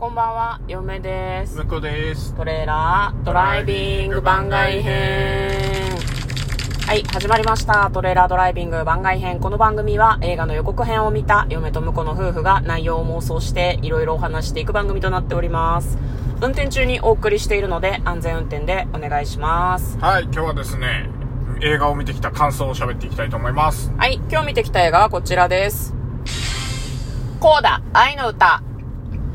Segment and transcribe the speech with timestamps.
[0.00, 1.58] こんばんは、嫁です。
[1.58, 2.34] 向こうです。
[2.34, 5.50] トレーラードライビング番外編。
[6.86, 7.90] はい、始まりました。
[7.92, 9.40] トレーラードライビング番外編。
[9.40, 15.98] この番組は映画の予告編を見た嫁と婿の夫婦が内容を妄想していろいろお話していく番組となっております。
[16.40, 19.98] 運転中にお送りしているので安全運転でお願いします。
[19.98, 21.10] はい、今日はですね、
[21.60, 23.92] 映画を見てきた感想を喋っていきたいと思います。
[23.98, 25.94] はい、今日見てきた映画はこちらです。
[27.38, 28.62] コーダ、愛の歌。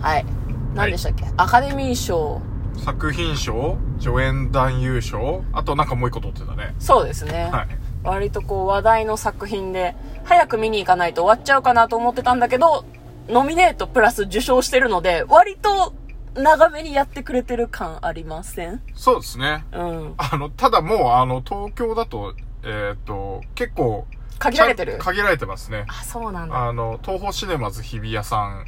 [0.01, 0.34] はい。
[0.75, 2.41] 何でしたっけ、アカデミー賞。
[2.83, 6.75] 作品賞、助演男優賞、あとなんかもう一個取ってたね。
[6.77, 7.49] そうですね。
[7.51, 7.67] はい。
[8.03, 12.85] 割とこう話題の作品で、早く見に行かないと終わっちゃうかなと思ってたんだけど、
[13.29, 15.93] ノミネートプラス受賞してるので、割と
[16.35, 18.81] 長めにやってくれてる感ありません？
[18.93, 19.65] そうですね。
[19.71, 20.13] うん。
[20.17, 24.05] あの、ただもう、あの、東京だと、えっ、と、結構、
[24.37, 24.97] 限られてる？
[24.99, 25.85] 限られてますね。
[25.87, 26.67] あ、そうなんだ。
[26.67, 28.65] あの、東宝シネマズ日比谷さん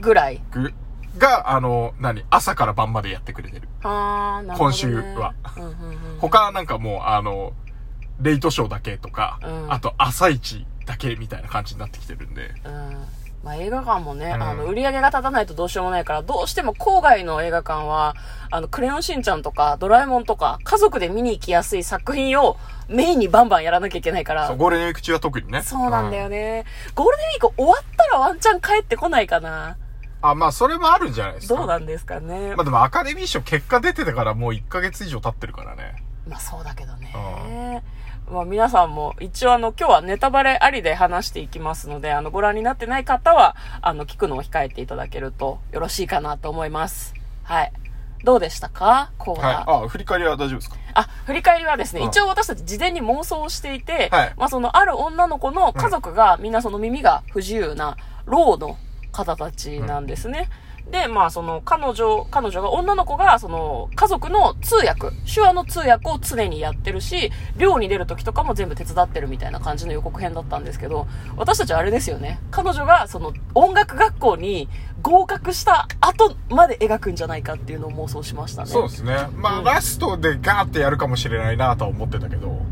[0.00, 0.40] ぐらい。
[0.52, 0.72] ぐ
[1.18, 3.68] が、あの、何朝から晩までやってくれてる。
[3.82, 4.72] あー、なるほど、ね。
[4.72, 5.72] 今週はうんうんう
[6.16, 6.18] ん。
[6.20, 7.52] 他なんかもう、あの、
[8.20, 12.50] レイトショーだけとか、うんあと朝一だけみたいな感じになってきてるんで。
[12.64, 13.04] うん
[13.44, 18.14] まあ、映画館もね、うんあの、売り上げが立たないとどうしようもないから、どうしても郊外の映画館は、
[18.52, 22.56] あの、クレヨンしんちゃんとか、ドラえもんとか、家族で見に行きやすい作品を
[22.88, 25.62] メインにバンバンやらなきゃいけないからそう、、ゴールデンウィーク中は特にね。
[25.62, 26.64] そうなんだよね。
[26.94, 29.76] ゴールデンウィーク終わったらワンチャン帰ってこないかな。
[30.22, 31.56] あ、まあ、それもあるんじゃないですか。
[31.56, 32.54] どうなんですかね。
[32.56, 36.02] まあでもアカデミー賞結果出てたからもう1ヶ月以上経ってるからね。
[36.28, 37.82] まあそうだけどね。
[38.30, 47.14] まあ皆さんも一応あの今日はネタバレありで話していきますので、あのご覧になってない方はあの聞くのを控えていただけるとよろしいかなと思います。
[47.42, 47.72] はい。
[48.24, 49.10] どうでしたか？
[49.18, 49.84] コーダ、はい。
[49.84, 50.76] あ、振り返りは大丈夫ですか？
[50.94, 58.78] あ、振り返りはですね、うん一応私たち事前に妄想をしていて、はいまあそのある女の子の家族が、みんなその耳が不自由な、老の
[59.12, 60.48] 方たちなんですね。
[60.90, 71.06] で、まあその彼女、彼女が、女の子がその家族の通訳、手話の通訳を常にやってるし、寮に出る時とかも全部手伝ってるみたいな感じの予告編だったんですけど、
[71.36, 72.40] 私たちはあれですよね。
[72.50, 74.68] 彼女がその音楽学校に
[75.02, 78.68] 合格した後まで描くんじゃないかっていうのを妄想しましたね。
[78.68, 79.28] そうですね。
[79.36, 82.48] まあ、うんラストでガーってやるかもしれないなとは思ってたけど。
[82.48, 82.56] うん。
[82.56, 82.64] うん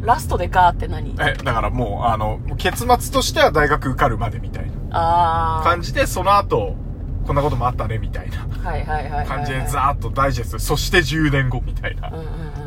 [0.00, 0.02] うん。
[0.02, 1.14] ラストでガーって何？
[1.20, 6.76] え、だからもう、あの、結末としては大学受かるまでみたいなあ感じで、その後、
[7.26, 8.68] こんなこともあったねみたいなあ。
[8.70, 9.26] はいはいはいはい、はい。
[9.26, 12.10] 感じでザーッとダイジェスト、そして10年後みたいな。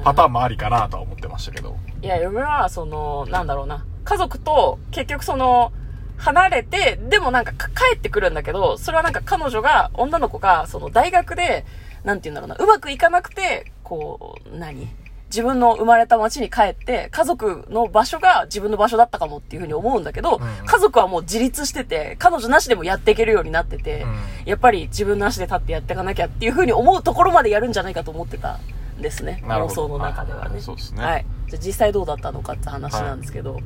[0.03, 1.77] パターンもありかなとは思ってましたけど。
[2.01, 3.85] いや、嫁は、その、なんだろうな。
[4.03, 5.71] 家族と、結局その、
[6.17, 11.65] 離れて、でもなんかか帰ってくるんだけど、それはなんか彼女が、女の子が、その大学で、
[12.03, 14.87] なんて言うんだろうな、うまくいかなくて、こう、何？
[15.31, 24.15] 自分の生まれた町に帰って、家族の場所が自分の場所だったかもっていうふうに思うんだけど、うん家族はもう自立してて、彼女なしでもやっていけるようになってて、うん
[24.45, 28.59] やっぱり自分なしで立ってやっていかなきゃっていうふうに思うところまでやるんじゃないかと思ってた
[28.97, 29.41] んですね。
[29.45, 30.55] 妄想の中ではね。
[30.55, 31.25] はいそうですねはい。
[31.47, 33.57] じゃあ実際どうだったのかって話なんですけど、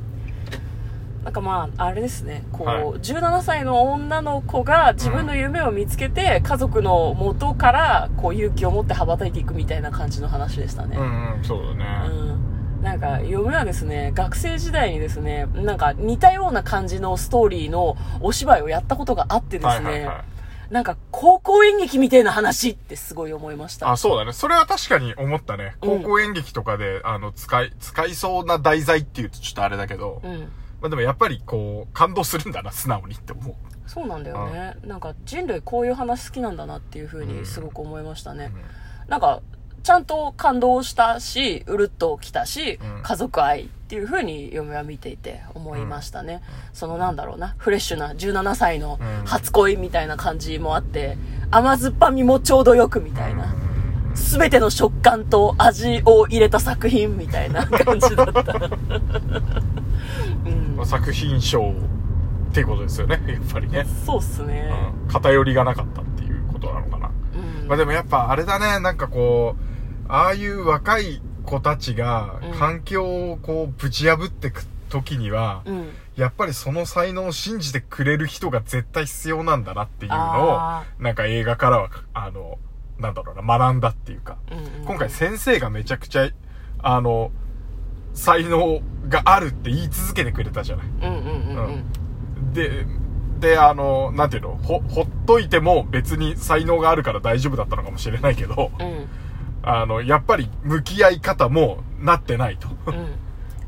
[1.26, 10.96] なんかまあ、あれですね、こう、はい17歳の女の子が自分の夢を見つけて、家族の元から、こう、勇気を持って羽ばたいていくみたいな感じの話でしたね。
[10.96, 11.84] うんうん、そうだね。
[12.06, 12.82] うん。
[12.82, 20.12] なんか、嫁はですね、学生時代にですね、なんか似たような感じのストーリーのお芝居をやったことがあってですね、はいはいは
[20.70, 20.72] い。
[20.72, 23.90] なんか高校演劇みたいな話ってすごい思いました。
[23.90, 24.32] あ、そうだね。
[24.32, 25.74] それは確かに思ったね。
[25.82, 30.48] うん高校演劇とかで、あの、使い、使いそうな題材っていうとちょっとあれだけど、うん。
[30.80, 33.54] まあでもやっぱりこう、感動するんだな、素直にって思う。
[33.86, 34.74] そうなんだよね。
[34.84, 38.52] なんか人類こういう話好きなんだなっていう風にすごく思いましたね。
[39.08, 39.40] なんか、
[39.82, 46.42] ちゃんと感動したし、うるっときたし、うん家族愛っていう風に嫁は見ていて思いましたね。
[46.72, 51.16] そのなんだろうな、フレッシュな17歳のうん初恋みたいな感じもあって、
[51.52, 53.54] 甘酸っぱみもちょうどよくみたいな。
[54.16, 58.54] すべての食感と味を入れた作品みたいな感じだった。
[60.86, 61.72] 作品賞
[62.50, 63.84] っていうことですよね、 やっぱりね。
[64.06, 64.70] そうっすね。
[64.92, 67.10] うん偏りがなかったっていうことなのかな。
[67.34, 69.62] うんまあでもやっぱあれだね、なんかこう、
[70.08, 75.88] ああいう若い子たちがうん環境をこうぶち破ってく時には、うん。
[76.16, 82.58] やっぱりその才能を信じてくれる人が絶対必要なんだなっていうのあを、なんか映画からは、あの、
[82.98, 86.30] なんだろうな、学んだっていうか、うんうんうん今回先生がめちゃくちゃ、
[86.78, 87.32] あの、
[88.16, 90.86] 才能があるって言い続けてくれたじゃない。
[90.86, 92.52] うんうんうんうん。
[92.52, 92.86] で、
[93.38, 99.06] で、あの、なんていうの、ほ、ほっといても別に才能があるから大丈夫だったのかもしれないけど、うん。
[99.62, 102.68] あの、やっぱり向き合い方もなってないと。
[102.86, 103.06] うん。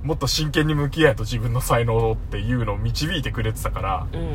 [0.02, 4.28] もっと真剣に向き合えと自分の才能っていうのを導いてくれてたから、うん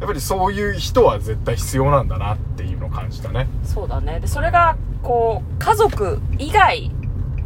[0.00, 3.46] やっぱりそういう人は絶対必要なんだなっていうのを感じたね。
[3.62, 6.90] そうだねでそれがこう家族以外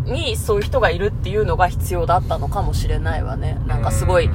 [0.08, 3.58] にそういう人がいるっていうのが必要だったのかもしれないわね。
[3.66, 4.32] なんかすごいうん。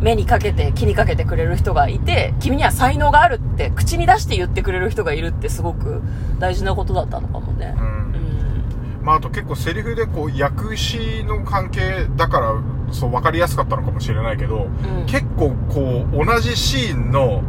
[0.00, 6.00] 目にかけて気にかけてくれる人がいて君には才能があるって口に出して言ってくれる人がいるってすごく
[6.38, 7.74] 大事なことだったのかもね。
[7.78, 7.86] ううん。
[8.12, 12.54] んまあ、あと結構セリフでこう役詞の関係だから
[12.92, 15.06] そう分かりやすかったのかもしれないけど、うん。
[15.06, 17.42] 結構こう同じシーンの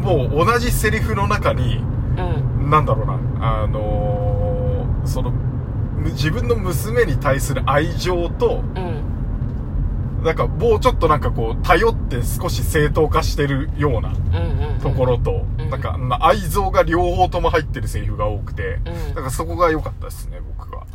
[0.00, 1.76] もう同じセリフの中に
[2.58, 2.70] うん。
[2.70, 5.38] なんだろうなあのーそのむ
[6.10, 9.14] 自分の娘に対する愛情とうん。
[10.24, 15.70] なんかもうちょっとなんかこう頼って少し正当化してるようなうんうんところと、うん。
[15.70, 19.14] なんかまあ愛憎が両方とも入ってるセリフが多くて、うん。
[19.14, 20.86] なんかそこが良かったですね僕は。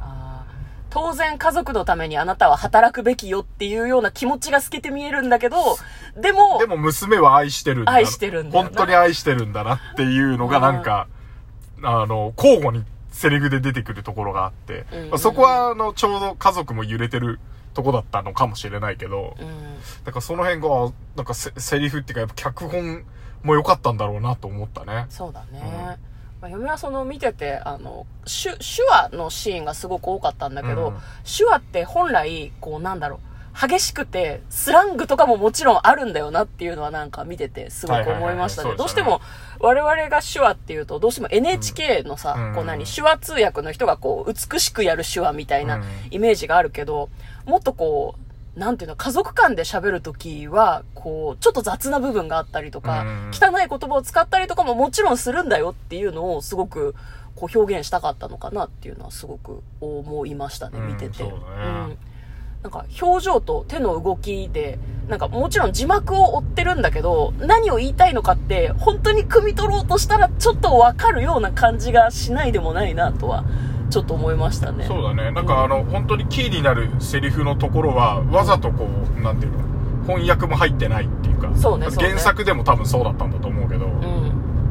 [0.89, 5.77] 当然家族のためにあなたは働くべきよっていうような気持ちが透けて見えるんだけど、
[6.17, 7.91] でも、でも娘は愛してるんだ。
[7.91, 11.07] 愛してるんだ本当に愛してるんだなっていうのがなんか、
[11.83, 14.97] あの、交互にセリフで出てくるところがあって、うん。
[14.97, 17.39] うんうんまあそこはあの、ちょうど家族も揺れてる
[17.73, 19.47] とこだったのかもしれないけど、うん、
[20.03, 23.03] だからその辺が、なんかセセリフっていうかやっぱ脚本
[23.43, 25.05] も良かったんだろうなと思ったね。
[25.09, 25.97] そうだね。
[26.41, 30.97] まあ、嫁はその見てて、あの、手、手話のシーンがすごく多かったんだけど、うん。
[31.25, 33.19] 手話って本来、こうなんだろう、
[33.59, 38.75] 激しくて、スラングとかももちろんあるんだよなっていうのはなんか見ててすごく思いましたね。
[38.77, 39.19] どうしても、
[39.59, 42.55] 我々が手話っていうと、どうしても NHK のさ、うん。
[42.55, 45.83] こう何、手話通訳の人がこう、美しくやる手話みたいなうん。
[46.09, 47.09] イメージがあるけど、
[47.45, 48.15] もっとこ
[48.55, 53.31] う、なんていうの、家族間で喋るときは、こう、ちょっと雑な部分があったりとか、うん。
[53.33, 56.95] 汚い言葉を使ったりとかももちろんするんだよっていうのをすごく、
[57.35, 61.19] こう表現したかったのかなっていうのはすごく思いましたね、うん見てて。
[61.19, 61.97] そうん
[62.63, 73.45] なんか表情と手の動きで、なんかもちろん字幕を追ってるんだけど、何を言いたいのかって、本当に汲み取ろうとしたらちょっとわかるような感じがしないでもないなとは、
[73.89, 74.85] ちょっと思いましたね。
[74.85, 75.31] そうだね。
[75.31, 79.59] なんかあの、本当にキーになるセリフのところは、わざとこう、なんていうの、
[80.05, 84.18] 翻訳も入ってないっていうか、そうねそうね原作でも多分そうだったんだと思うけど、うん。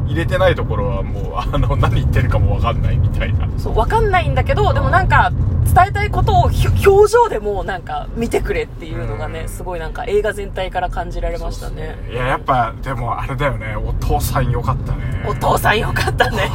[0.08, 3.48] 入れてないところはもう、あの、何言ってるかもわかんないみたいな。
[3.58, 5.30] そう、わかんないんだけど、でもなんか、
[5.64, 11.98] 伝えたいことを表情でもなんか見てくれっていうのがね、うんすごいなんか映画全体から感じられましたね。
[12.10, 15.24] いや、やっぱ、でもあれだよね、お父さんよかったね。
[15.26, 16.50] お父さんよかったね。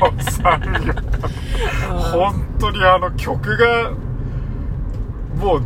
[0.00, 1.28] お父さんよかった。
[1.28, 3.90] うん本当にあの曲が、
[5.36, 5.62] もう、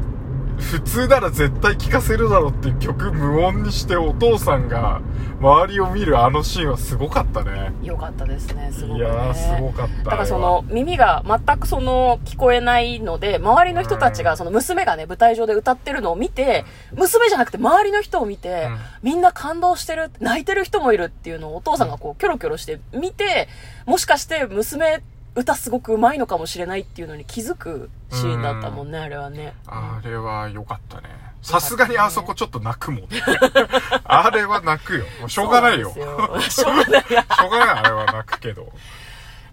[0.58, 5.00] 普通なら絶対聴かせるだろうっていう曲無音にしてお父さんが
[5.40, 7.72] 周りを見るあのシーンはすごかったね。
[7.82, 8.98] よかったですね、すごくね。
[8.98, 10.04] いやー、すごかった。
[10.04, 23.48] だからその耳が全くその聞こえないので、周りの人たちがその娘がね、舞台上で歌ってるのを見て、娘じゃなくて周りの人を見て、うんみんな感動してる、泣いてる人もいるっていうのをお父さんがこうキョロキョロして見て、
[23.86, 25.02] もしかして娘
[25.34, 29.54] 歌すごく上手いのかもしれないっていうのに気づくシーンだったもんね、あれはね。
[29.66, 31.29] あれは良かったね。
[31.42, 33.22] さすがにあそこちょっと泣くもんね。
[34.04, 35.04] あれは泣くよ。
[35.26, 35.92] しょうがないよ。
[36.48, 37.04] しょうがない。
[37.44, 38.72] ょうがない、あれは泣くけど。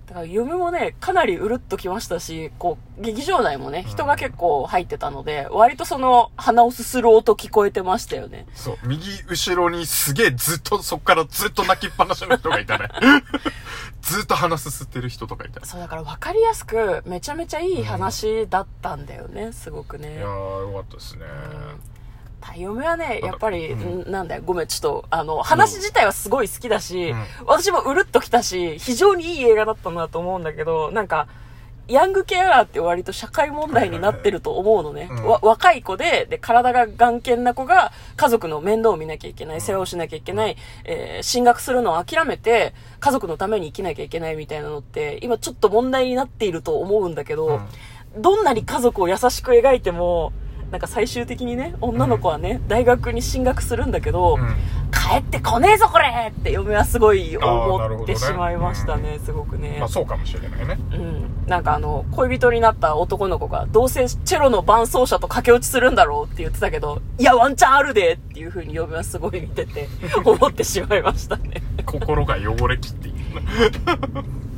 [0.07, 8.47] だから夢もね、かなりうるっときましたし、こう、劇場内もね、人が結構入ってたので、割とその、鼻をすする音聞こえてましたよね。
[8.53, 12.87] そう、右後ろにすげえずっと、そっからずっと泣きっぱなしの人がいたね。
[14.01, 15.65] ずっと鼻すすってる人とかいたね。
[15.65, 20.15] そう、だから分かりやすく、めちゃめちゃいい話だったんだよね、すごくね。
[20.15, 21.25] いやー、よかったですね。
[21.25, 21.96] 太
[22.55, 24.09] 嫁はね、やっぱり、うん。
[24.09, 27.23] んなんだよ、ごめん、ちょっと、あの、話自体はすごい好きだし、うん。
[27.45, 31.27] 私もうるっときたし、非常にいい映画だったなと思うんだけど、なんか、
[31.87, 35.07] ヤングケアラーって割と社会問題になってると思うのね。
[35.09, 35.25] うん。
[35.25, 47.61] わ若い子で、で、体が眼見な子が家族の面倒を見なきゃいけない、世話をしなきゃいけない、えー進学するのを諦めて、家族のために生きなきゃいけないみたいなのって、今ちょっと問題になっていると思うんだけど、
[48.17, 50.33] どんなに家族を優しく描いても、
[50.71, 54.55] なんか最終的にね、女の子はね、大学に進学するんだけど、うん。
[54.91, 59.77] 帰ってこねえぞこれって嫁はすごい思ってしまいましたね、すごくね。
[59.79, 60.77] まあそうかもしれないね。
[60.93, 61.45] うん。
[61.47, 69.87] なんかあの、恋人になった男の子が、どうせチェロの伴奏者と駆け落ちするんだろうって言ってたけど、いや、ワンチャンあるでっていう風に嫁はすごい見てて、
[70.25, 71.61] 思ってしまいましたね。
[71.85, 73.17] 心が汚れきっている。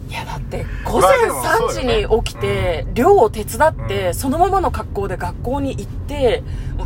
[0.10, 4.14] いや、だって、午前3時に起きて、寮を手伝って、うん。
[4.16, 6.44] そのままの格好で学校に行って、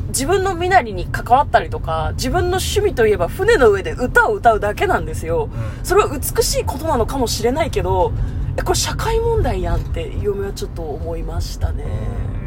[0.10, 5.50] 自分の身なりに関わったりとか、自分の趣味といえば船の上で歌を歌うだけなんですよ。
[5.53, 5.86] うん。
[5.86, 8.12] それは美しいことなのかもしれないけど、
[8.58, 11.86] えこれ社会問題やんって、嫁はちょっと思いましたね。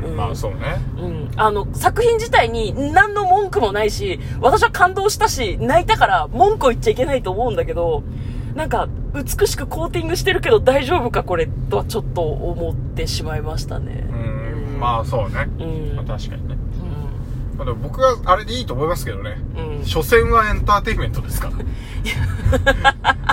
[0.04, 0.10] うん。
[0.10, 0.16] うん。
[0.18, 0.76] まあそうね。
[0.98, 1.30] うん。
[1.36, 8.02] あの、作品自体に何の文句もないし、私は感動したし、泣いたから文句を言っちゃいけないと思うんだけど、
[8.54, 8.88] なんか、
[9.22, 14.06] 美しくコーティングしてるけど大丈夫かこれとはちょっと思ってしまいましたね。
[14.10, 15.96] うんまあそうね、うん。
[15.96, 16.56] まあ、確かにね、
[17.54, 19.78] うまあ、でも僕はあれでいいと思いますけどねん。
[19.78, 19.84] うん。
[19.84, 21.56] 所詮はエンターテインメントですから。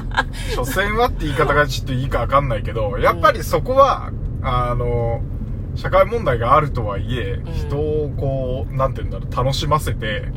[0.56, 4.12] 所詮はって言い方がちょっといいかわかんないけど、やっぱりそこは、
[4.42, 5.22] あの、
[5.76, 10.34] 社会問題があるとはいえ、ん人をこう、なんて言うんだろう、楽しませて、うん。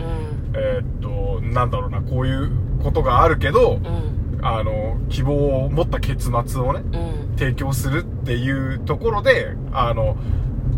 [0.55, 2.51] えーっと、なんだろうな、こういう
[2.83, 4.26] ことがあるけど、うん。
[4.49, 7.37] あの、希望を持った結末をね、うん。
[7.37, 10.17] 提供するっていうところで、あの、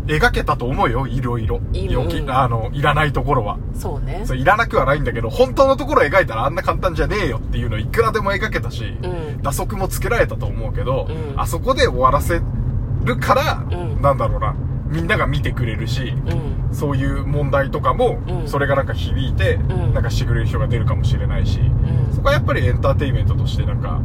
[0.07, 1.61] 描けたと思うよ、いろいろ。
[1.71, 1.87] い
[2.27, 3.59] あの、いらないところは。
[3.75, 4.23] そうね。
[4.25, 9.41] そういらなくはないんだけど、本当のところを描いたらあんな簡単じゃねえよっていうのいくらでも描けたし、うん。
[9.43, 12.41] 打足もつけられたと思うけど、うんあそこで終わらせ
[13.03, 14.55] るから、うんなんだろうな、
[14.89, 16.13] みんなが見てくれるし、
[16.69, 16.75] うん。
[16.75, 24.01] そういう問題とかも、うんそれがなんか響いて、んなんかしてくれる人が出るかもしれないし、うんそこはやっぱりエンターテインメントとしてなんか、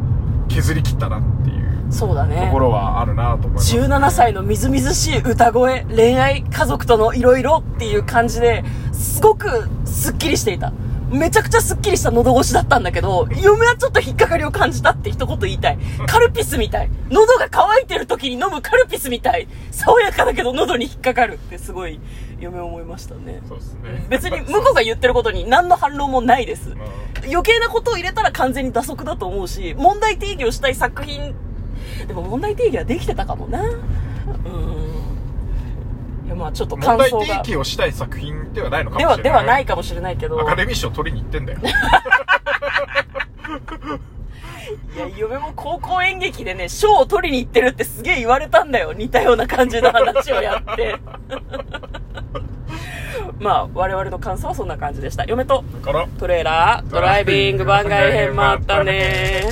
[0.48, 2.58] 削り切ったなっていうそうだねとこ。
[2.58, 10.72] ろはあるなと思います、17歳のみずみずしい歌声、恋愛、家族とのいろいろっていう感じで、すごくスッキリしていた。
[11.14, 15.78] めちゃくちゃスッキリした喉越しだったんだけど、嫁はちょっと引っかかりを感じたって一言言いたい。
[16.06, 16.90] カルピスみたい。
[17.10, 19.48] 喉が渇いてる時に飲むカルピスみたい。
[19.70, 22.00] 爽やかだけど喉に引っかかるってすごい
[22.40, 23.42] 嫁思いましたね。
[23.48, 24.06] そうですね。
[24.10, 26.70] 別に向こうが言ってることに何の反論もないです。
[26.70, 26.78] うん
[27.26, 31.34] 余計なことを入れたら完全に打足だと思うし、問題定義をしたい作品、
[32.06, 33.62] でも問題定義はできてたかもな。
[33.62, 34.83] うん。
[36.24, 37.26] いや、まあちょっと問題感想が。
[37.26, 39.32] 提起をしたい作品ではないのかもでは、しれない。
[39.32, 40.40] ではないかもしれないけど。
[40.40, 41.58] アカデミー賞取りに行ってんだよ。
[44.96, 48.92] いや、嫁も高校演劇でね、賞を取りに行ってるってすげえ言われたんだよ。
[48.92, 50.96] 似たような感じの話をやって。
[53.38, 55.24] まあ、我々の感想はそんな感じでした。
[55.24, 59.50] 嫁とだから、トレーラー、ドライビング番外編もあったね